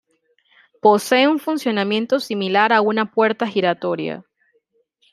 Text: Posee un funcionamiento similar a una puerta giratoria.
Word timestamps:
Posee 0.81 1.27
un 1.27 1.37
funcionamiento 1.37 2.19
similar 2.19 2.73
a 2.73 2.81
una 2.81 3.11
puerta 3.11 3.45
giratoria. 3.45 4.25